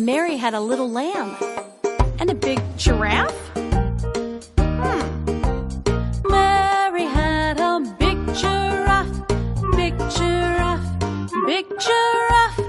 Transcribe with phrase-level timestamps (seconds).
[0.00, 1.36] Mary had a little lamb.
[2.18, 3.36] And a big giraffe?
[4.56, 5.04] Hmm.
[6.26, 9.28] Mary had a big giraffe,
[9.76, 10.98] big giraffe,
[11.46, 12.59] big giraffe.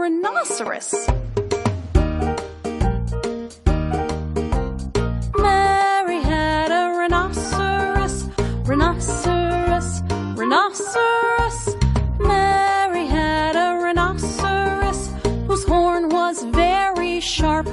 [0.00, 0.94] Rhinoceros.
[5.36, 8.24] Mary had a rhinoceros,
[8.64, 10.00] rhinoceros,
[10.38, 11.76] rhinoceros.
[12.18, 15.10] Mary had a rhinoceros
[15.46, 17.68] whose horn was very sharp.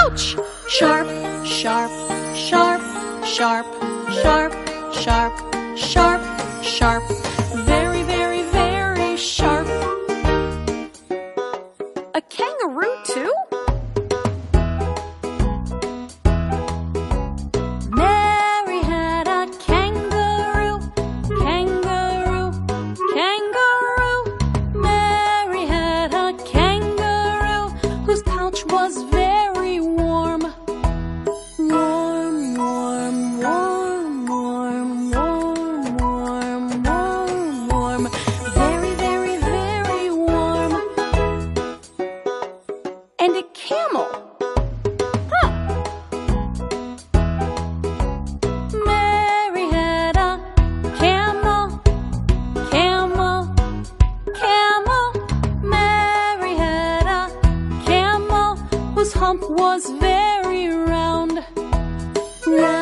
[0.00, 0.36] Ouch!
[0.68, 1.06] Sharp,
[1.46, 1.92] sharp,
[2.34, 2.82] sharp,
[3.24, 3.66] sharp,
[4.22, 4.52] sharp,
[4.92, 5.32] sharp,
[5.76, 6.22] sharp,
[6.64, 7.29] sharp.
[59.00, 61.42] whose hump was very round.
[62.46, 62.79] round.